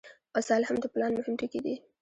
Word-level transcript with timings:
وسایل 0.35 0.63
هم 0.69 0.77
د 0.81 0.85
پلان 0.93 1.11
مهم 1.19 1.33
ټکي 1.39 1.59
دي. 1.65 1.75